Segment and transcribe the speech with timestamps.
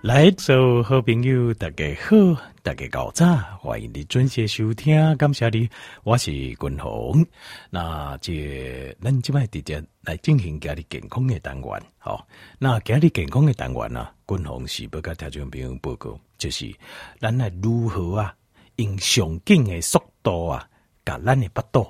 [0.00, 5.68] 来，做好朋友，大家好，大家早安，欢迎你准时收听，感谢你，
[6.04, 7.26] 我是君宏。
[7.68, 12.24] 那这咱即摆直接来进行家里健康的单元，好，
[12.60, 16.72] 那家里健康的单元呢，君宏是不跟听众朋友报告，就是
[17.18, 18.32] 咱来如何啊，
[18.76, 20.64] 用上紧的速度啊，
[21.04, 21.84] 甲咱的腹肚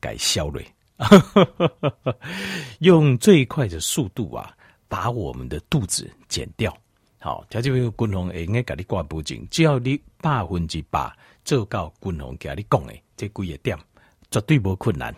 [0.00, 0.62] 给消了，
[2.80, 4.56] 用最快的速度啊，
[4.88, 6.74] 把我们的肚子减掉。
[7.24, 11.08] 好，条件朋友，军方会用个你挂不紧，只要你百分之百
[11.44, 13.78] 做到军方甲你讲的这几个点，
[14.28, 15.14] 绝对不困难。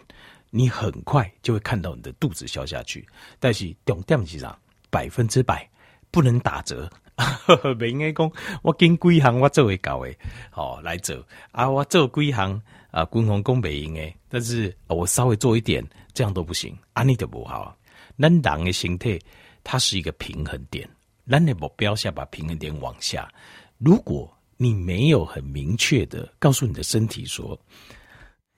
[0.51, 3.09] 你很快就会看到你的肚子消下去。
[3.41, 4.55] 但是重点是啥？
[4.91, 5.67] 百分之百
[6.11, 6.91] 不能打折。
[7.79, 8.31] 没应该讲，
[8.63, 10.15] 我跟几行我做会到的，
[10.51, 11.17] 好来做
[11.53, 11.71] 啊！
[11.71, 17.75] 我做几行啊，军方讲没用诶，但是我稍微做一点，这样都不行，安尼就不好。
[18.19, 19.19] 咱人的形态，
[19.63, 20.87] 它是一个平衡点。
[21.29, 23.33] 咱的目标下把平衡点往下。
[23.79, 27.59] 如果你没有很明确的告诉你的身体说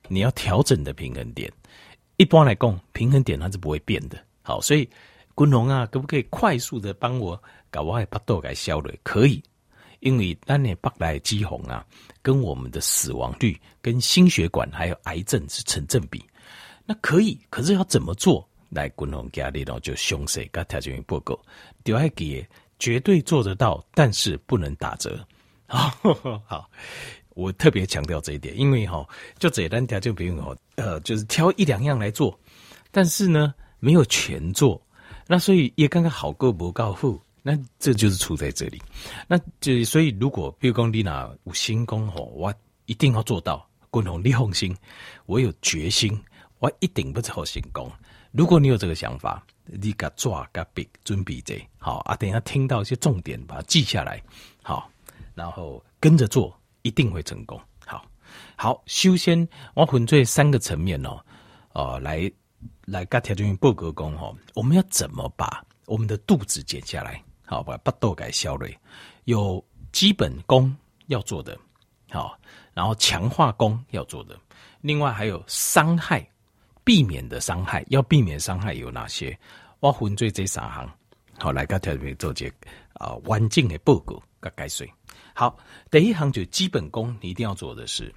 [0.09, 1.50] 你要调整的平衡点，
[2.17, 4.19] 一般来讲，平衡点它是不会变的。
[4.42, 4.89] 好，所以
[5.37, 8.94] 军宏啊，可不可以快速的帮我搞我的腹肚给消了？
[9.03, 9.42] 可以，
[10.00, 11.84] 因为咱的腹内脂肪啊，
[12.22, 16.25] 跟我们的死亡率、跟心血管还有癌症是成正比。
[16.84, 18.48] 那可以，可是要怎么做？
[18.77, 21.36] 来，军宏家里头就详细跟条件报告，
[21.82, 22.46] 就爱给
[22.78, 25.27] 绝对做得到，但是不能打折。
[25.66, 25.91] 好，
[26.46, 26.70] 好，
[27.30, 29.04] 我特别强调这一点，因为哈，
[29.38, 32.38] 就简单条就不用哦，呃，就是挑一两样来做，
[32.91, 34.80] 但是呢，没有全做，
[35.27, 38.80] 那所以也刚刚好过不告负，那这就是出在这里。
[39.27, 42.54] 那就所以，如果比如讲你那有心功吼，我
[42.84, 44.77] 一定要做到，军宏你放心，
[45.24, 46.16] 我有决心，
[46.58, 47.91] 我一定不做成功。
[48.37, 52.15] 如果你有这个想法，你给抓个笔准备着好啊！
[52.17, 54.23] 等一下听到一些重点，把它记下来，
[54.62, 54.91] 好，
[55.34, 57.59] 然后跟着做，一定会成功。
[57.87, 58.05] 好，
[58.55, 61.19] 好，首先我分这三个层面哦，
[61.72, 62.31] 呃，来
[62.84, 67.22] 来跟条件报告讲哦，我们要怎么把我们的肚子减下来？
[67.47, 68.69] 好，把腹肚给消了，
[69.25, 71.59] 有基本功要做的，
[72.10, 72.39] 好，
[72.75, 74.39] 然后强化功要做的，
[74.83, 76.28] 另外还有伤害。
[76.86, 79.36] 避免的伤害，要避免伤害有哪些？
[79.80, 80.88] 我分做这三行，
[81.36, 82.48] 好来个特别做这
[82.92, 84.86] 啊完整的报告跟解说。
[85.34, 85.58] 好，
[85.91, 88.14] 第一行就基本功，你一定要做的是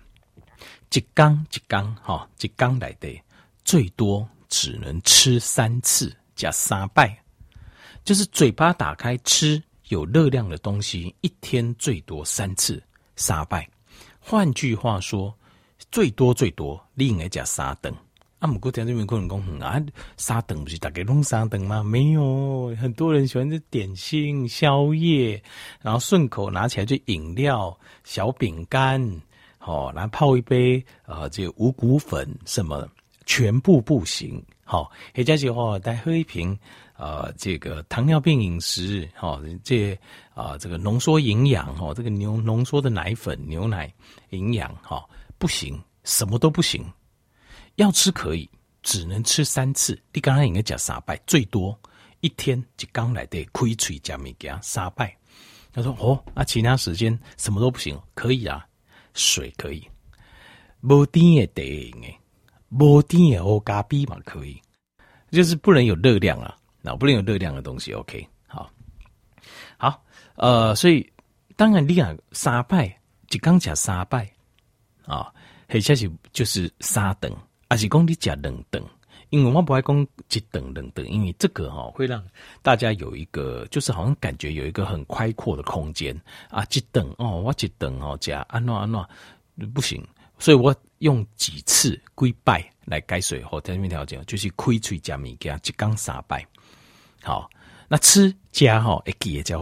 [0.91, 3.09] 一缸一缸哈，一缸来的
[3.65, 7.17] 最多只能吃三次加三拜，
[8.03, 12.81] 就是嘴巴打开吃有热量的东西，一天最多三次
[13.15, 13.67] 三拜。
[14.19, 15.35] 换句话说，
[15.91, 17.91] 最多最多你应该加三等。
[18.39, 19.81] 啊，姆过听这边可能讲啊，
[20.15, 21.83] 三等不是大家拢三等吗？
[21.83, 25.43] 没有，很多人喜欢吃点心、宵夜，
[25.81, 29.21] 然后顺口拿起来就饮料、小饼干，
[29.57, 32.87] 好，然后泡一杯啊，这个五谷粉什么，
[33.25, 34.41] 全部不行。
[34.63, 36.57] 好，回家之后再喝一瓶
[36.93, 39.99] 啊，这个糖尿病饮食，好，这
[40.33, 43.93] 啊，这个浓缩营养，哈，这个牛浓缩的奶粉、牛奶
[44.29, 45.03] 营养，哈，
[45.37, 46.85] 不行，什么都不行。
[47.79, 48.49] 要吃可以，
[48.83, 49.97] 只能吃三次。
[50.11, 51.77] 你刚才应该讲三拜，最多
[52.19, 55.15] 一天就刚来的亏嘴加米给他三拜。
[55.71, 58.67] 他说：“哦，那，其他时间什么都不行，可以啊，
[59.13, 59.87] 水可以，
[60.81, 62.19] 无甜的得诶，
[62.69, 64.61] 无甜的欧咖啡嘛可以，
[65.31, 67.93] 就是不能有热量啊，那不能有热量的东西。
[67.93, 68.69] OK，好，
[69.77, 70.03] 好，
[70.35, 71.09] 呃，所以
[71.55, 72.93] 当然你讲三拜
[73.29, 74.29] 就刚讲三拜
[75.05, 75.33] 啊，
[75.69, 77.33] 很下去就是三等。”
[77.69, 78.83] 还是讲你吃两顿，
[79.29, 82.21] 因为我不爱讲一顿两顿，因为这个哈会让
[82.63, 86.19] 大家有一个，就是好像感觉有一个很开阔的空间
[86.49, 86.65] 啊。
[86.71, 89.07] 一顿哦，我一顿哦，加安诺安诺
[89.73, 90.03] 不行，
[90.39, 96.43] 所以我用几次归拜来改水后，条件条件就是开嘴加米加一缸三拜。
[97.21, 97.47] 好，
[97.87, 99.57] 那吃加哈一记也加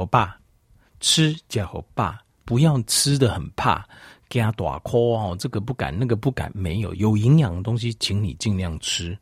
[1.02, 3.86] 吃加好爸，不要吃的很怕。
[4.30, 9.18] 给他大颗哦，这个不敢，那个不敢，没有有营养的东西，请你尽量吃。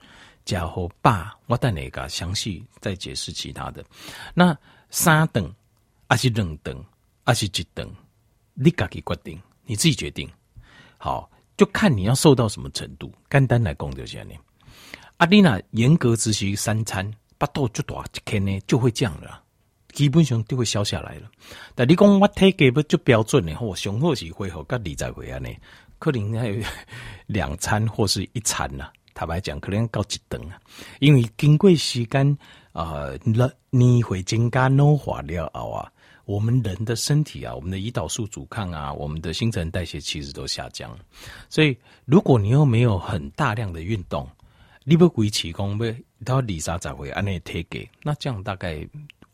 [0.47, 3.83] 然后爸，我等你个详细再解释其他的。
[4.33, 4.55] 那
[4.89, 5.51] 三顿
[6.07, 6.77] 还是两顿
[7.23, 7.89] 还是几顿？
[8.53, 10.29] 你自己决定，你自己决定。
[10.97, 13.11] 好，就看你要瘦到什么程度。
[13.29, 14.27] 简单来讲就这样。
[15.17, 19.41] 阿丽娜严格执行三餐，不到就多一天呢，就会这样了。
[19.95, 21.31] 基本上就会消下来了，
[21.73, 23.57] 但你讲我体格不就标准呢？
[23.61, 25.49] 我上好是会好个二十回啊呢，
[25.97, 26.61] 可能还有
[27.25, 28.91] 两餐或是一餐呐。
[29.13, 30.59] 坦白讲，可能高一顿啊，
[30.99, 32.37] 因为经过时间
[32.73, 35.89] 啊，年年会增加老化了后啊，
[36.25, 40.93] 我们人的身体啊，我们的胰岛素阻抗啊，我们的新陈代谢其实都下降。
[41.47, 44.29] 所以，如果你又没有很大量的运动，
[44.83, 45.85] 你不维持功，不
[46.25, 48.85] 到二三十岁按呢体给，那这样大概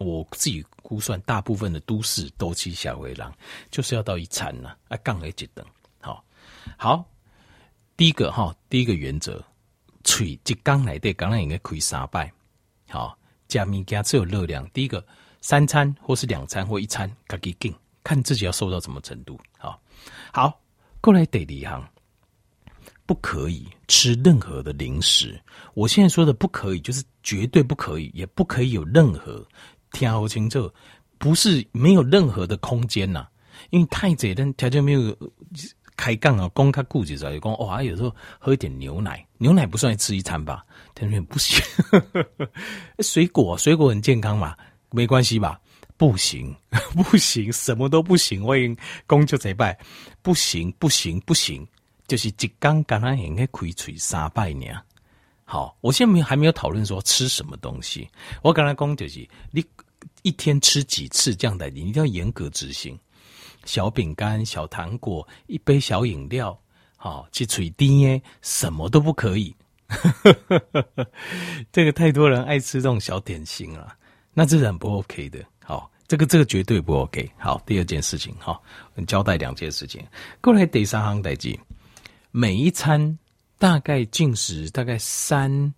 [0.04, 3.34] 我自己估算，大部分的都市都市小回廊
[3.70, 5.66] 就是要到一餐了啊，杠了一等。
[6.00, 6.24] 好，
[6.78, 7.06] 好，
[7.96, 9.44] 第一个哈，第一个原则，
[10.04, 12.32] 吹一缸来的，刚刚应该可以三拜。
[12.90, 13.18] 好，
[13.48, 15.06] 加米加只有热量，第一个
[15.42, 17.74] 三餐或是两餐或一餐，自己定，
[18.04, 19.40] 看自己要瘦到什么程度。
[19.58, 19.82] 好，
[20.34, 20.60] 好，
[21.00, 21.88] 过来第二行。
[23.08, 25.38] 不可以吃任何的零食。
[25.74, 29.46] 我现在说的不可以，就是绝对不可以，也不可以有任何
[29.92, 30.72] 听好清楚，
[31.18, 33.28] 不是没有任何的空间呐、
[33.70, 35.18] 因为太贼人条件没有
[35.96, 40.66] 开杠啊，公开顾及着，讲哦，有时候喝一点牛奶，牛奶不算吃一餐吧？
[40.96, 41.64] 条件不行。
[43.00, 44.56] 水果，水果很健康嘛，
[44.90, 45.60] 没关系吧？
[45.98, 46.56] 不行，
[46.96, 48.44] 不行，什么都不行。
[48.44, 49.78] 欢迎公就贼拜，
[50.24, 51.68] 不行，不行，不行。
[52.08, 54.76] 就是一缸橄榄应该亏吹三百年。
[55.52, 58.08] 好，我现在没还没有讨论说吃什么东西。
[58.42, 59.62] 我刚才讲就是你
[60.22, 62.98] 一天吃几次这样的，你一定要严格执行。
[63.66, 66.58] 小饼干、小糖果、一杯小饮料，
[66.96, 69.54] 好，去吹低耶，什么都不可以。
[71.70, 73.94] 这个太多人爱吃这种小点心了，
[74.34, 75.44] 那这是很不 OK 的。
[75.66, 77.30] 好，这个这个绝对不 OK。
[77.38, 78.64] 好，第二件事情，好，
[79.06, 80.02] 交代两件事情。
[80.40, 81.60] 过来第三行代志。
[82.34, 83.20] 每一餐
[83.62, 85.72] 大概进食大概三，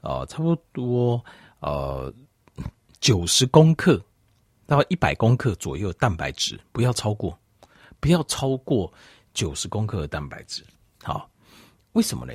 [0.00, 1.24] 呃，差不多
[1.60, 2.12] 呃
[2.98, 4.04] 九十公克
[4.66, 7.38] 到一百公克左右蛋白质，不要超过，
[8.00, 8.92] 不要超过
[9.32, 10.64] 九十公克的蛋白质。
[11.04, 11.30] 好，
[11.92, 12.32] 为什么呢？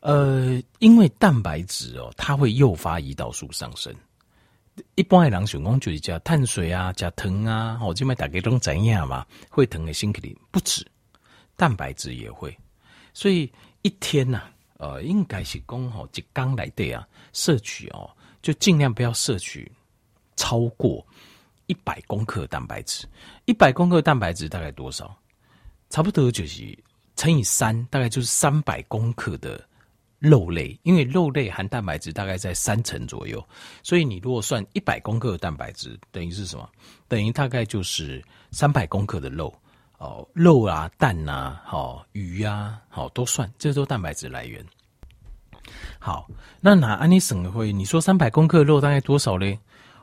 [0.00, 3.94] 呃，因为蛋白质哦，它会诱发胰岛素上升。
[4.96, 9.24] 一般的人想讲就是加碳水啊，加糖啊，我这边大概都怎样嘛？
[9.48, 10.84] 会疼的心里不止，
[11.54, 12.52] 蛋白质也会。
[13.14, 13.50] 所以
[13.88, 18.10] 一天呐、啊，呃，应该是讲吼，一缸来的啊，摄取哦，
[18.42, 19.72] 就尽量不要摄取
[20.36, 21.02] 超过
[21.68, 23.08] 一百公克蛋白质。
[23.46, 25.16] 一百公克蛋白质大概多少？
[25.88, 26.78] 差不多就是
[27.16, 29.58] 乘以三，大概就是三百公克的
[30.18, 30.78] 肉类。
[30.82, 33.42] 因为肉类含蛋白质大概在三成左右，
[33.82, 36.68] 所以你如果算一百公克的蛋白质，等于是什么？
[37.08, 39.58] 等于大概就是三百公克的肉。
[39.98, 44.64] 哦，肉啊，蛋啊，好鱼啊，好都算，这都蛋白质来源。
[45.98, 46.28] 好，
[46.60, 49.58] 那拿安尼省会，你说三百公克肉大概多少嘞？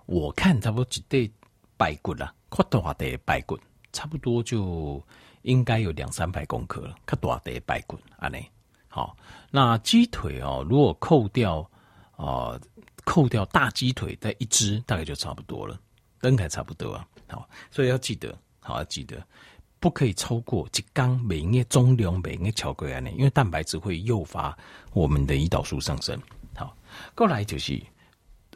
[0.06, 1.32] 我看差不多几对
[1.78, 3.58] 白骨啦，阔大的白骨，
[3.94, 5.02] 差不多就
[5.44, 6.96] 应该有两三百公克了。
[7.08, 8.46] 阔大的白骨，安尼
[8.90, 9.16] 好。
[9.50, 11.68] 那鸡腿哦，如果扣掉
[12.18, 12.60] 啊、
[13.06, 15.80] 扣掉大鸡腿的一只，大概就差不多了，
[16.24, 17.08] 应该差不多啊。
[17.28, 19.26] 好，所以要记得，好要记得。
[19.86, 24.58] 不可以超过一缸，每月中量，每月超过安尼，因为蛋白质会诱发
[24.94, 26.20] 我们的胰岛素上升。
[26.56, 26.76] 好，
[27.14, 27.80] 过来就是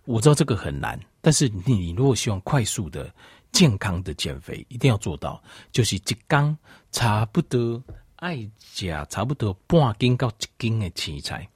[0.05, 3.13] 我知道这个很难，但是你如果希望快速的、
[3.51, 5.39] 健康的减肥，一定要做到，
[5.71, 6.57] 就是一缸
[6.91, 7.79] 差不多
[8.15, 8.39] 爱
[8.73, 11.47] 加差不多半斤到一斤的青菜，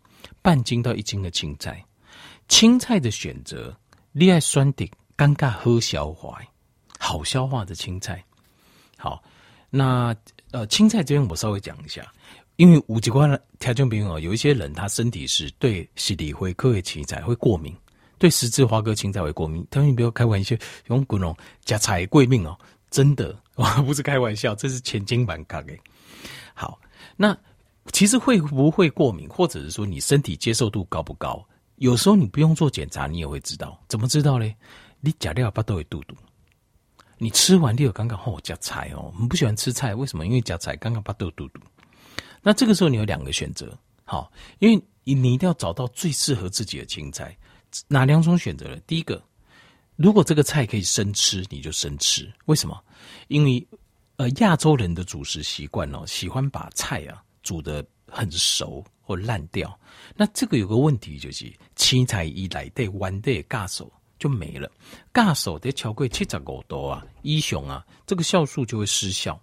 [0.44, 1.84] 半斤到一斤的青菜。
[2.48, 3.76] 青菜的选择，
[4.12, 4.88] 你爱选的
[5.18, 6.40] 尴尬好消化，
[7.00, 8.24] 好消化的青菜，
[9.00, 9.24] 好。
[9.76, 10.16] 那
[10.52, 12.06] 呃，青菜这边我稍微讲一下，
[12.58, 17.76] 因为五级关的条件比较有一些人他身体是对十里灰科的青菜会过敏，
[18.20, 19.66] 对十字花科青菜会过敏。
[19.72, 20.56] 他们不要开玩笑，
[20.90, 22.56] 用滚龙加菜贵命哦，
[22.92, 25.76] 真的， 我不是开玩笑，这是千金板卡给。
[26.54, 26.80] 好，
[27.18, 27.36] 那
[27.92, 31.44] 其实会不会过敏，或者是说你身体接受度高不高？
[31.78, 33.82] 有时候你不用做检查，你也会知道。
[33.88, 34.56] 怎么知道嘞？
[35.02, 36.16] 你假料巴都会肚肚。
[37.24, 40.26] 你吃完就有刚刚好加菜哦，我们不喜欢吃菜，为什么？
[40.26, 41.62] 因为加菜刚刚把肚肚肚。
[42.42, 44.76] 那这个时候你有两个选择，好，因为
[45.06, 47.34] 你你一定要找到最适合自己的青菜，
[47.88, 48.78] 哪两种选择呢？
[48.86, 49.24] 第一个，
[49.96, 52.30] 如果这个菜可以生吃，你就生吃。
[52.44, 52.78] 为什么？
[53.30, 53.66] 因为
[54.18, 59.80] 呃亚洲人的主食习惯哦，喜欢把菜啊煮得很熟或烂掉。
[60.14, 63.90] 那这个有个问题就是青菜一来对弯的嘎手。
[64.24, 64.72] 就没了，
[65.14, 69.38] 尬手得超过七十五度啊，一雄啊，这个酵素就会失效。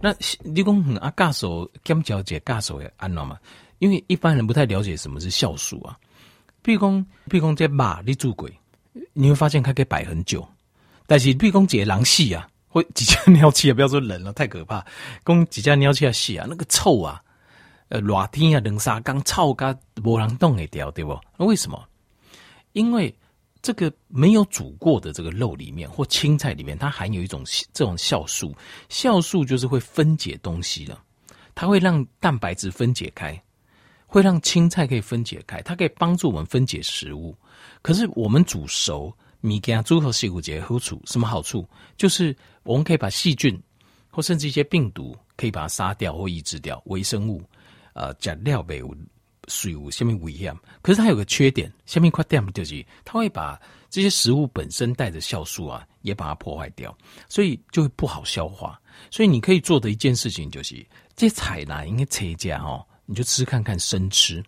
[0.00, 0.14] 那
[0.44, 3.36] 你讲啊，尬手兼交解尬手也安了嘛？
[3.80, 5.98] 因为一般人不太了解什么是酵素啊。
[6.62, 8.48] 比如讲，比如讲这马你煮过，
[9.12, 10.46] 你会发现它可以摆很久。
[11.04, 14.86] 但是比如讲这狼戏啊，或几家尿气啊，不要说人了，太可怕。
[15.26, 17.20] 讲几家尿气啊，戏啊，那个臭啊，
[17.88, 21.18] 呃，热天啊，两三缸臭咖无人动会掉，对不？
[21.36, 21.84] 那为什么？
[22.72, 23.12] 因为
[23.62, 28.52] 这个没有煮过的这个肉里面或青菜里面，它含有一种这种酵素，
[28.90, 30.98] 酵素就是会分解东西的，
[31.54, 33.40] 它会让蛋白质分解开，
[34.04, 37.36] 会让青菜可以分解开，它可以帮助我们分解食物。
[37.82, 41.64] 可是我们煮熟，米给它煮和细骨节好处什么好处？
[41.96, 43.56] 就是我们可以把细菌
[44.10, 47.40] 或甚至一些病毒可以把它杀掉或抑制掉，微生物，
[47.94, 48.82] 呃，加料贝
[49.48, 56.96] 水物下面危险，可是它有个缺点，下面块垫就是它会把这些食物本身带的酵素啊，也把它破坏掉，
[57.28, 58.80] 所以就会不好消化。
[59.10, 64.42] 所以你可以做的一件事情就是，这菜呢应该切加哦，你就吃看看生吃，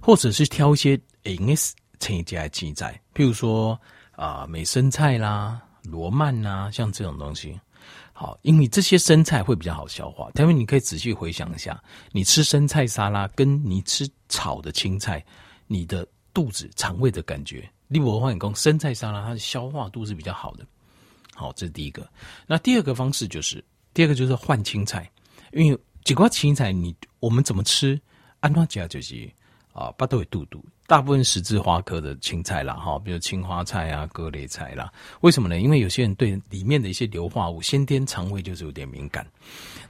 [0.00, 1.54] 或者是挑一些应该
[2.00, 3.80] 切加的青菜，譬如说
[4.12, 7.58] 啊、美生菜啦、罗曼呐，像这种东西。
[8.18, 10.30] 好，因为这些生菜会比较好消化。
[10.36, 11.78] 因为你可以仔细回想一下，
[12.12, 15.22] 你吃生菜沙拉跟你吃炒的青菜，
[15.66, 20.66] 你的肚子肠胃的感觉，例如我话你讲生菜沙拉，它的消化度是比较好的。
[21.34, 22.08] 好，这是第一个。
[22.46, 25.10] 那第二个方式就是，第二个就是换青菜，
[25.52, 28.00] 因为几块青菜你我们怎么吃，
[28.40, 29.30] 按照讲就是。
[29.76, 34.92] 啊，巴豆会肚肚，大部分十字花科的青菜啦，哈，比如青花菜啊、各类菜啦。
[35.20, 35.58] 为什么呢？
[35.58, 39.26] 因为有些人对里面的一些硫化物，先天肠胃就是有点敏感。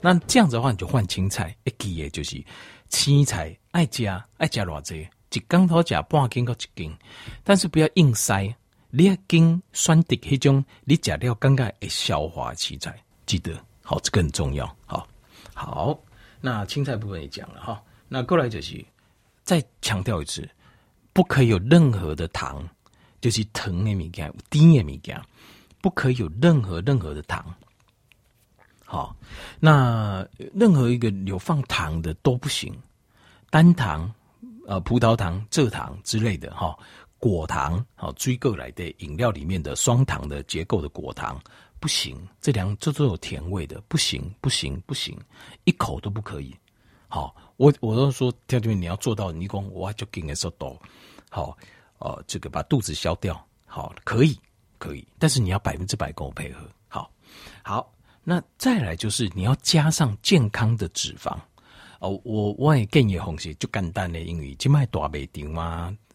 [0.00, 2.42] 那这样子的话，你就换青菜，一记也就是
[2.88, 6.96] 青菜爱加爱加偌济，一缸头加半斤到一斤，
[7.44, 8.54] 但是不要硬塞。
[8.88, 14.66] 你要跟酸的迄种，你加料刚刚会消化青菜，记得好，这个很重要。
[14.86, 15.06] 好，
[15.52, 15.98] 好，
[16.40, 18.82] 那青菜部分也讲了哈，那过来就是。
[19.44, 20.48] 再强调一次，
[21.16, 22.62] 不可以有任何的糖，
[23.23, 25.18] 就是糖的物件、甜的物件，
[25.80, 27.42] 不可以有任何任何的糖。
[28.85, 29.16] 好，
[29.58, 32.70] 那任何一个有放糖的都不行，
[33.49, 34.12] 单糖、
[34.66, 36.78] 呃葡萄糖、蔗糖之类的哈，
[37.16, 41.40] 果糖好追过来的饮料里面的双糖的结构的果糖
[41.80, 45.18] 不行，这两这都有甜味的，不行不行不行，
[45.64, 46.54] 一口都不可以。
[47.16, 47.35] 好。
[47.58, 50.78] 我我都说，条件你要做到，你讲我就给你说多
[51.30, 51.56] 好，
[52.00, 54.38] 呃，这个把肚子消掉，好，可以
[54.76, 57.11] 可以，但是你要百分之百跟我配合，好，
[57.62, 57.90] 好，
[58.23, 61.35] 那再来就是你要加上健康的脂肪，
[62.00, 65.64] 哦、我我也建议红些就简单的，因为今麦大卖场嘛，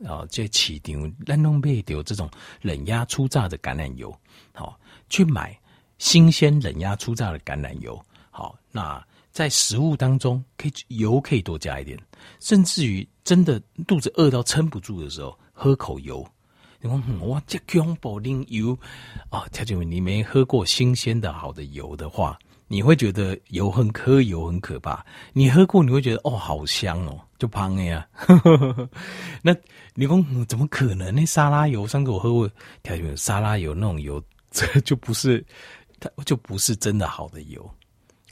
[0.05, 2.29] 啊、呃，这市场咱拢买到这种
[2.61, 4.15] 冷压初榨的橄榄油，
[4.53, 4.79] 好，
[5.09, 5.59] 去买
[5.97, 9.03] 新鲜冷压初榨的橄榄油，好，那。
[9.31, 11.97] 在食物当中，可以油可以多加一点，
[12.39, 16.25] 甚至于真的肚子饿到撑不住的时候，喝口油。
[16.83, 18.75] 你说、嗯、哇，这恐怖零油
[19.29, 19.45] 啊！
[19.51, 25.05] 条件你没喝过新鲜的好的油的话，你会觉得油很喝油很可怕。
[25.31, 28.07] 你喝过，你会觉得哦，好香哦，就胖了呀。
[29.43, 29.55] 那
[29.93, 31.13] 你说、怎么可能？
[31.13, 32.49] 那沙拉油，上次我喝过，
[32.81, 34.19] 条件沙拉油那种油，
[34.49, 35.45] 这就不是，
[35.99, 37.71] 它就不是真的好的油。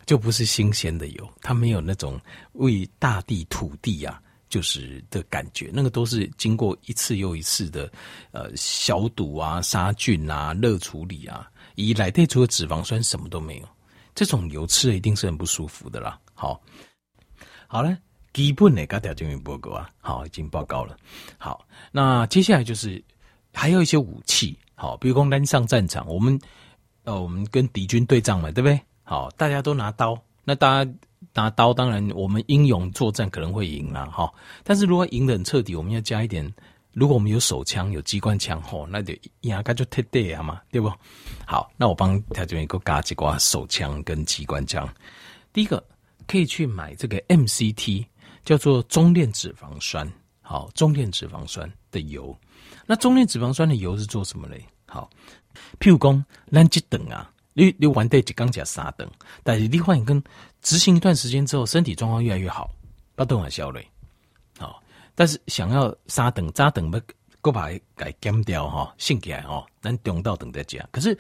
[0.10, 2.20] 就不是新鲜的油，它没有那种
[2.54, 7.88] 为大地土地啊，就是的感觉，那个都是经过一次又一次的
[8.32, 13.70] 呃消毒啊、杀菌啊、热处理啊，以来的除了脂肪酸什么都没有，
[14.16, 16.20] 这种油吃了一定是很不舒服的啦。
[16.34, 16.60] 好，
[17.68, 17.96] 好了，
[18.34, 20.98] 基本的条件报告啊，好，已经报告了。
[21.38, 23.00] 好，那接下来就是
[23.54, 26.40] 还有一些武器，好，比如说单上战场，我们
[27.04, 28.82] 呃我们跟敌军对仗嘛，对不对？
[29.10, 30.92] 好，大家都拿刀，那大家
[31.34, 34.32] 拿刀，当然我们英勇作战可能会赢了哈。
[34.64, 36.48] 但是如果赢得很彻底，我们要加一点。
[36.94, 39.12] 如果我们有手枪、有机关枪，吼，那就
[39.42, 40.94] 压根就太对了嘛，对不？
[41.44, 44.88] 好，那我帮条件员给我加几挂手枪跟机关枪。
[45.52, 45.84] 第一个
[46.28, 48.06] 可以去买这个 MCT，
[48.46, 50.08] 叫做中链脂肪酸。
[50.44, 52.38] 好，中链脂肪酸的油。
[52.86, 54.64] 那中链脂肪酸的油是做什么嘞？
[54.86, 55.10] 好，
[55.80, 57.32] 譬如讲，咱这等啊。
[57.66, 59.10] 你你玩对就刚讲三等，
[59.44, 60.24] 但是你发现跟
[60.62, 62.70] 执行一段时间之后，身体状况越来越好，
[63.16, 63.86] 不都很消累。
[64.58, 64.82] 好，
[65.14, 66.98] 但是想要三等扎等不，
[67.42, 70.88] 过把给减掉哈，性起来哈，咱中道等再加。
[70.92, 71.18] 可是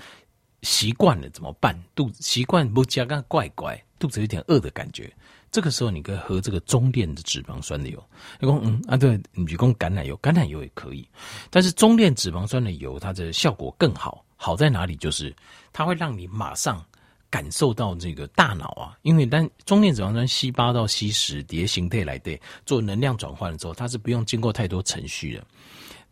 [0.62, 1.77] 习惯了怎么办？
[1.93, 5.13] 肚子习惯不加，刚怪怪，肚子有点饿的感觉。
[5.51, 8.01] 这个时候你可以喝这个中链的脂肪酸的油。
[8.39, 11.05] 你说嗯啊对，你比如说橄榄油，橄榄油也可以，
[11.50, 14.24] 但是中链脂肪酸的油它的效果更好。
[14.41, 14.96] 好在哪里？
[14.96, 15.36] 就是
[15.74, 16.81] 它会让你马上
[17.29, 25.43] 感受到这个大脑啊，因为当中链脂肪酸 C 八到 C 十叠形态来对做能量转换的时候，它是不用经过太多程序的。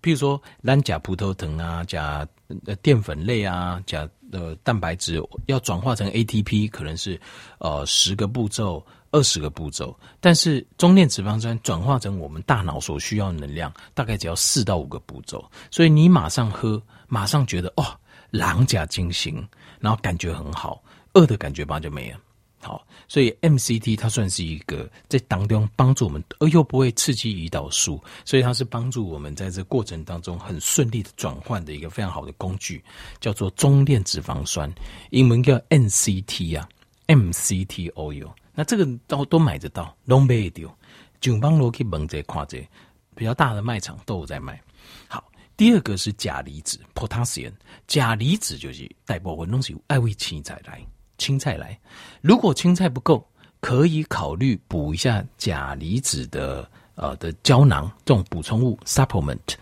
[0.03, 2.27] 譬如说，咱甲葡萄糖啊，甲
[2.65, 7.19] 呃淀粉类啊，甲呃蛋白质要转化成 ATP，可能是
[7.59, 15.43] 呃十个步骤、二十个步骤，但是中链脂肪酸转化成我们大脑所需要能量，大概只要四到五个步骤。
[15.71, 17.83] 所以你马上喝，马上觉得哦，
[18.29, 19.47] 狼甲精行，
[19.79, 22.19] 然后感觉很好，饿的感觉吧就没了。
[22.59, 32.83] 好，所以 MCT 它算是一个在当中帮助我们，而又不会刺激胰岛素，所以它是帮助我们在这过程当中很顺利的转换的一个非常好的工具，
[33.21, 34.73] 叫做中链脂肪酸，
[35.11, 36.67] 英文叫 NCT 啊
[37.05, 38.29] ，MCT oil。
[38.53, 40.75] 那这个都都买得到，都买得到，
[41.21, 42.67] 就帮罗去问这看这，
[43.15, 44.59] 比较大的卖场都有在卖。
[45.07, 45.23] 好，
[45.57, 47.51] 第二个是钾离子 （potassium），
[47.87, 50.79] 钾离子就是大部分东西爱为青菜来。
[51.17, 51.77] 青菜来，
[52.21, 53.27] 如果青菜不够，
[53.59, 59.55] 可以考虑补一下钾离子的呃的胶囊这种补充物 supplement。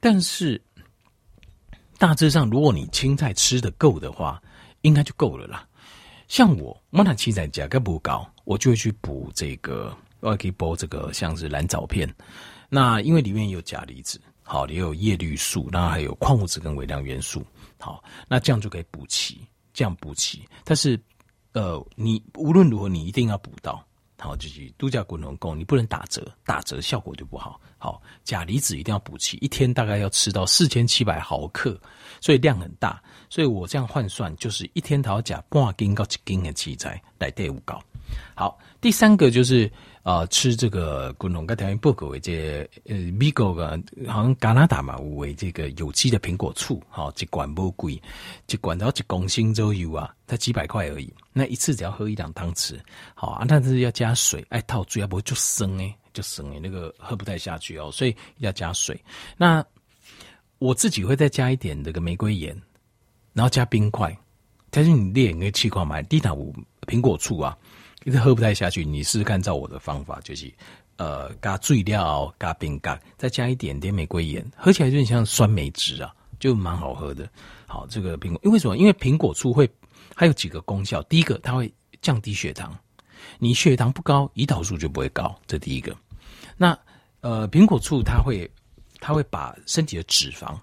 [0.00, 0.58] 但是
[1.98, 4.42] 大致上，如果你青菜吃的够的话，
[4.80, 5.68] 应该就够了啦。
[6.28, 12.10] 像我，我那青菜价格不高，我就会去补这个，我还可以补这个像是蓝藻片。
[12.70, 17.44] 那因为里面有钾离子，好，也有叶绿素，然后还有矿物质跟微量元素，
[17.78, 19.40] 好，那这样就可以补齐。
[19.74, 20.98] 这样补齐，但是，
[21.52, 23.84] 呃，你无论如何，你一定要补到，
[24.18, 27.60] 好，就是度假滚轮功，你不能打折，打折效果就不好。
[27.76, 31.78] 好，钾离子一定要补齐，一天大概要吃到四千七百毫克，
[32.22, 33.02] 所以量很大。
[33.28, 37.78] 所以我这样换算，就是一天讨钾半斤到一斤的器材来对五高。
[38.34, 39.70] 好，第三个就是。
[40.06, 48.00] 啊、吃这个滚龙跟条件不够为这呃，美国的好像加拿大嘛，为这个有机的苹果醋，好、哦，一罐不贵，
[48.46, 51.12] 一罐到一公升左右啊，才几百块而已。
[51.32, 52.78] 那一次只要喝一两汤匙，
[53.16, 58.96] 好啊，但是要加水，爱套水要不就生诶，就生诶，那个喝不太下去哦，所以要加水。
[59.36, 59.64] 那
[60.58, 62.56] 我自己会再加一点这个玫瑰盐，
[63.32, 64.16] 然后加冰块。
[64.70, 67.58] 但是你练个气块买低糖五苹果醋啊。
[68.06, 70.48] 一直喝不太下去，你试试看，照我的方法就是，
[70.94, 77.28] 呃，加醉料，加冰干，再加一点点玫瑰盐，喝起来就很像酸梅汁啊，就蛮好喝的。
[77.66, 78.76] 好，这个苹果，因为什么？
[78.76, 79.68] 因为苹果醋会
[80.14, 81.02] 还有几个功效。
[81.02, 81.68] 第一个，它会
[82.00, 82.78] 降低血糖，
[83.40, 85.92] 你血糖不高，胰岛素就不会高，这第一个。
[86.56, 86.78] 那
[87.22, 88.48] 呃，苹果醋它会
[89.00, 90.56] 它会把身体的脂肪。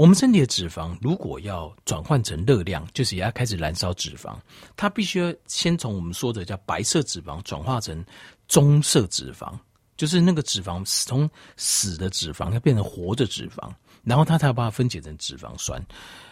[0.00, 4.34] 我们身体的脂肪如果要转换成热量，就是也要开始燃烧脂肪。
[4.74, 8.02] 它必须要先从我们说的叫白色脂肪转化成
[8.48, 9.52] 棕色脂肪，
[9.98, 13.70] 就是那个脂肪从死的脂肪要变成活的脂肪，
[14.02, 15.78] 然后它才把它分解成脂肪酸。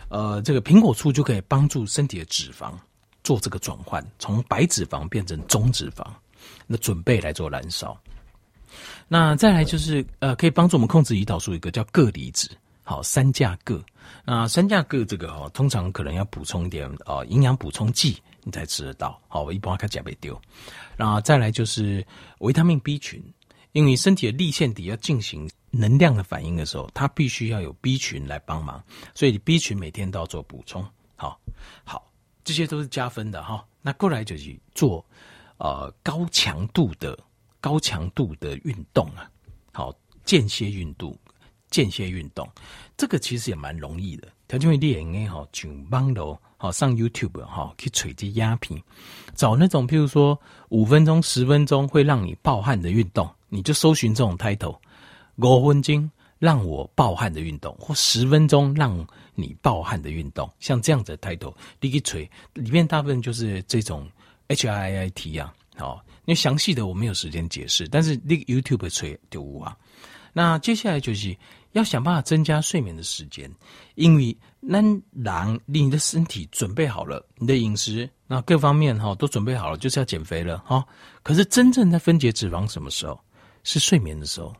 [0.08, 2.72] 呃，这个苹果醋就可以帮助身体的脂肪
[3.22, 6.06] 做这个转换，从白脂肪变成棕脂肪，
[6.66, 7.94] 那准备来做燃烧。
[9.08, 12.50] 那再来就是呃，可以帮助我们控制胰岛素一个叫铬离子。
[12.88, 13.78] 好，三价铬，
[14.24, 19.20] 那三价铬这个哦，通常可能要补充一点啊，营养补充剂，你才吃得到。
[19.28, 20.40] 好，我一般看假被丢。
[20.96, 22.02] 然后再来就是
[22.38, 23.22] 维他命 B 群，
[23.72, 28.82] 因为身体的粒线体要进行能量的反应的时候，它必须要有 B 群来帮忙，
[29.14, 30.82] 所以 B 群每天都要做补充。
[31.14, 31.38] 好，
[31.84, 32.10] 好，
[32.42, 33.62] 这些都是加分的哈。
[33.82, 35.04] 那过来就是做
[35.58, 37.18] 呃高强度的
[37.60, 39.30] 高强度的运动啊，
[39.74, 41.14] 好，间歇运动。
[41.70, 42.48] 间歇运动，
[42.96, 44.28] 这个其实也蛮容易的。
[44.46, 48.82] 条件会练诶哈，上网路好上 YouTube 哈，去垂直压平，
[49.34, 50.38] 找那种譬如说
[50.70, 54.78] 五分钟、十分钟会让你暴汗的运动，你就搜寻这种 title。
[55.36, 64.08] 五分钟让我暴汗的运动，或十分钟让你暴汗的运动，像这样子的 title，你去垂里面大部分就是这种
[64.48, 69.76] HIIT 啊，好，因为详细的我没有时间解释，但是那个 YouTube 垂就无啊。
[70.32, 71.36] 那接下来就是。
[71.72, 73.48] 要想办法增加睡眠的时间，
[73.94, 74.80] 因为那
[75.22, 80.82] 让你的身体准备好了，你的饮食那各方面哈都准备好了，就是要减肥了哈。
[81.22, 83.20] 可是真正在分解脂肪什么时候？
[83.64, 84.56] 是睡眠的时候。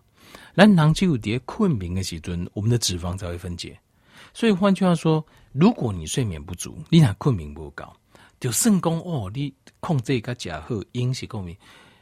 [0.55, 3.77] 那囊肌有叠困眠的时阵，我们的脂肪才会分解。
[4.35, 7.91] 所以换句话说，如果你睡眠不足，你那困眠不高，
[8.39, 11.57] 就肾功哦，你控制一个甲贺阴是共鸣，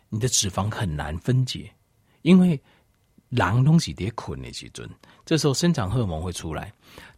[0.09, 1.71] 你的脂肪很难分解，
[2.23, 2.61] 因为。
[3.29, 4.89] 狼东西得捆的时阵，
[5.25, 6.73] 这时候生长荷尔蒙会出来，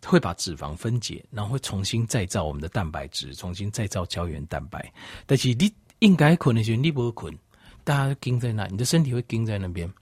[0.04, 4.90] 会把脂肪分解，然后会重新再造我们的蛋白质，重新再造胶原蛋白。
[5.26, 7.38] 但是你应该捆的时候，你不会捆，
[7.84, 9.92] 大家盯在那，你的身体会盯在那边，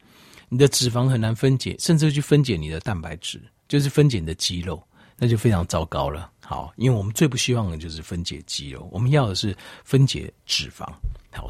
[0.49, 4.81] 你的脂肪很难分解，甚至去分解你的蛋白质，就是分解你的肌肉，
[5.17, 6.31] 那就非常糟糕了。
[6.41, 10.89] 好，因为我们最不希望的就是分解肌肉，我们要的是分解脂肪。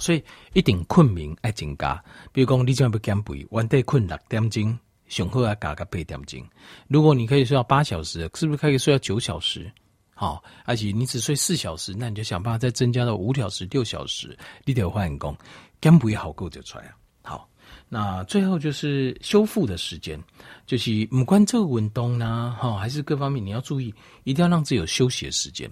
[0.01, 0.23] 所以
[0.53, 2.03] 一定困眠爱增加。
[2.33, 6.43] 比如讲，你这样不减肥，晚得困六点钟，上好要加个八点钟。
[6.89, 9.71] 如果你可以睡到八小时，是不是可以睡到九小时？
[10.19, 15.37] 好，而且你只睡四小时，那你就想办法再增加到五小时、六小时，你得换工，
[15.81, 16.91] 减肥好够就出来。
[17.21, 17.47] 好，
[17.89, 20.19] 那最后就是修复的时间，
[20.65, 23.95] 就是不管这个运动呢，哈，还是各方面你要注意，
[24.25, 25.71] 一定要让自己有休息的时间，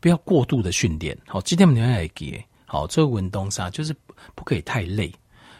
[0.00, 1.16] 不要过度的训练。
[1.24, 3.94] 好，今天我们要来给，好，这个运动啥，就是
[4.34, 5.12] 不可以太累，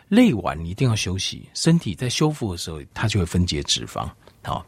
[0.08, 4.08] 累完你一定要休息，身体在修复的时候，它就会分解脂肪。
[4.42, 4.64] 好，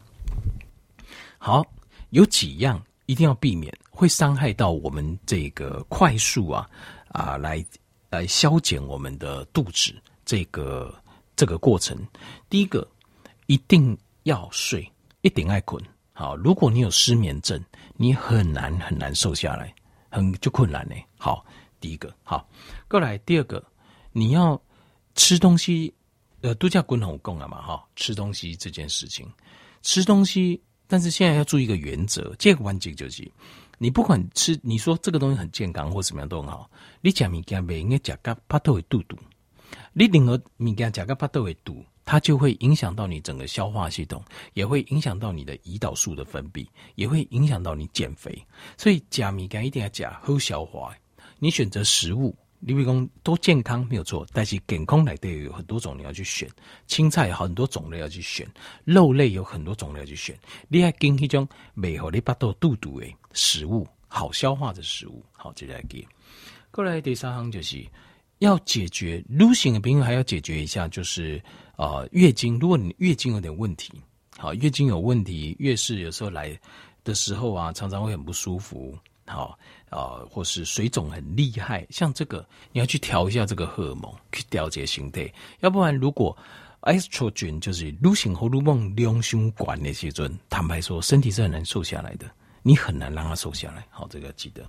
[1.37, 1.65] 好，
[2.09, 2.81] 有几样。
[3.09, 6.69] 一定要避免会伤害到我们这个快速啊
[7.07, 7.65] 啊来
[8.09, 9.95] 来消减我们的肚子
[10.25, 10.93] 这个
[11.33, 11.97] 这个过程。
[12.49, 12.85] 第一个，
[13.45, 15.81] 一定要睡，一定爱困。
[16.11, 17.63] 好，如果你有失眠症，
[17.95, 19.73] 你很难很难瘦下来，
[20.09, 20.95] 很就困难呢。
[21.17, 21.45] 好，
[21.79, 22.47] 第一个好，
[22.87, 23.63] 过来第二个，
[24.11, 24.61] 你要
[25.15, 25.93] 吃东西，
[26.41, 29.27] 呃，都叫滚红供了嘛哈，吃东西这件事情，
[29.81, 30.61] 吃东西。
[30.89, 33.29] 但是现在要注意一个原则，这个关键就是，
[33.77, 39.17] 你不管吃，你说这个东西很健康或怎么样都很好，你吃物件不应该吃个巴肚会肚肚，
[39.91, 48.41] 你任何物件吃个巴肚会肚，它就会影响到你整个消化系统，也会影响到你的胰岛素的分泌，也会影响到你减肥。
[48.77, 50.95] 所以吃物件一定要吃好消化，
[51.39, 52.35] 你选择食物。
[52.59, 56.49] 你比如讲都健康没有错，但是健康来的有很多种你要去选，
[56.87, 58.47] 青菜有很多种类要去选，
[58.83, 60.35] 肉类有很多种类要去选。
[60.67, 66.03] 你还跟一种美好你巴肚肚肚的食物，好消化的食物，好接下来给。
[66.71, 67.85] 过来第三行就是
[68.39, 71.39] 要解决，losing 的朋友还要解决一下，就是
[71.75, 73.93] 呃月经，如果你月经有点问题，
[74.35, 76.59] 好月经有问题，月事有时候来
[77.03, 78.97] 的时候啊，常常会很不舒服。
[79.29, 85.31] 好，呃，或是水肿很厉害，像这个你要去调一下这个荷尔蒙，去调节心态。
[85.61, 86.37] 要不然，如果
[86.81, 92.29] estrogen 就是女性荷尔蒙量胸管那些阵，坦白说，身体是很难瘦下来的，
[92.63, 93.85] 你很难让它瘦下来。
[93.89, 94.61] 好，这个记得。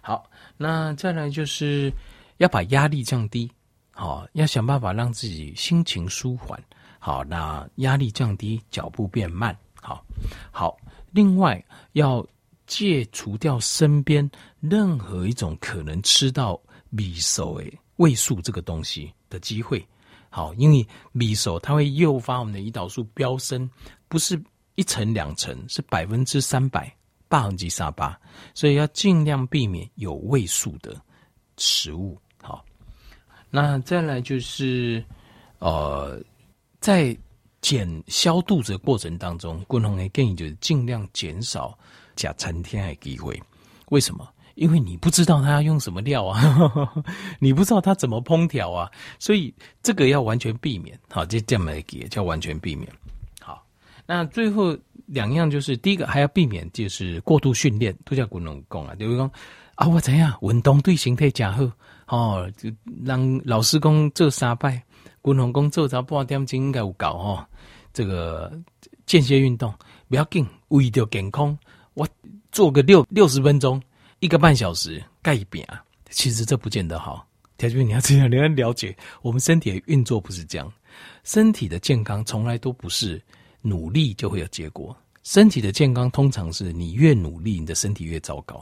[0.00, 1.92] 好，那再来就是
[2.36, 3.50] 要把压力降低，
[3.90, 6.62] 好，要想办法让自己心情舒缓。
[7.00, 9.56] 好，那压力降低，脚步变慢。
[9.74, 10.04] 好，
[10.52, 10.76] 好，
[11.10, 11.62] 另外
[11.94, 12.24] 要。
[12.72, 16.58] 戒除掉身边任何一种可能吃到
[16.88, 19.86] 米手诶味素这个东西的机会，
[20.30, 23.70] 好，因为米手它会诱发我们的胰岛素飙升，
[24.08, 24.42] 不是
[24.74, 26.90] 一层两层，是百分之三百，
[27.28, 28.18] 八分之三八，
[28.54, 30.98] 所以要尽量避免有味素的
[31.58, 32.18] 食物。
[32.40, 32.64] 好，
[33.50, 35.04] 那再来就是，
[35.58, 36.18] 呃，
[36.80, 37.14] 在
[37.60, 41.78] 减消肚子的过程当中，共同的建议就是尽量减少。
[42.16, 43.40] 假餐天的机会，
[43.90, 44.28] 为什么？
[44.54, 46.92] 因为你不知道他要用什么料啊，
[47.40, 50.98] 你不知道他怎么烹调啊，所以这个要完全避免。
[51.08, 52.86] 好，这这么给叫完全避免。
[53.40, 53.64] 好，
[54.06, 58.94] 那最后两样就是，第一个还要避免就是过度训练，都叫滚龙功啊。
[58.98, 59.30] 比如说
[59.76, 61.64] 啊，我怎样运动对身体加好
[62.08, 62.70] 哦，就
[63.02, 64.82] 让老师工做三拜，
[65.22, 67.46] 滚龙功做早半点钟应该有搞哦。
[67.94, 68.52] 这个
[69.06, 69.72] 间歇运动
[70.10, 71.58] 不要紧，为了健康。
[71.94, 72.08] 我
[72.50, 73.80] 做个六六十分钟，
[74.20, 77.26] 一个半小时盖一饼啊，其实这不见得好。
[77.58, 80.72] 条件你要这样， 你要了解，我们身体的运作不是这样。
[81.24, 83.22] 身体的健康从来都不是
[83.60, 88.60] 努力就会有结果，身体的健康通常是你越努力，你的身体越糟糕。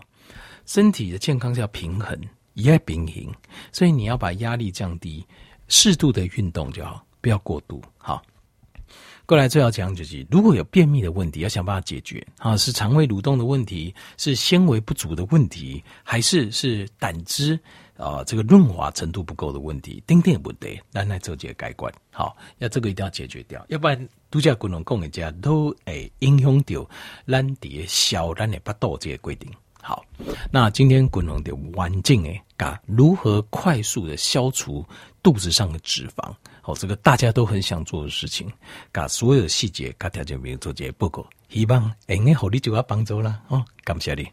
[0.66, 2.18] 身体的健康是要平衡，
[2.54, 3.34] 也要平衡，
[3.72, 5.26] 所以你要把压力降低，
[5.68, 7.82] 适度的运动就好，不要过度。
[7.96, 8.22] 好。
[9.30, 17.56] 过来最要讲就是，如果有便秘的问题，要想办法解决啊，是肠胃蠕动的问题，是纤维不足的问题，还是是胆汁
[17.96, 20.02] 啊这个润滑程度不够的问题？
[20.04, 26.84] 丁丁也不对，那来做这个改观，好，要这个一定要解决掉，要不然度假滚龙共一家都会影响到
[27.28, 29.48] 咱的小咱的巴肚这个规定。
[29.80, 30.04] 好，
[30.50, 34.84] 那今天滚龙的环境诶，噶如何快速的消除
[35.22, 36.34] 肚子上的脂肪？
[36.62, 38.51] 好，这个大家都很想做的事情，
[38.92, 44.27] 把所有的细节，噶条件没有做这些报告，希望能给你就要帮助啦哦，感谢你。